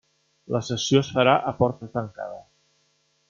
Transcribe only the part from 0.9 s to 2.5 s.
es farà a porta tancada.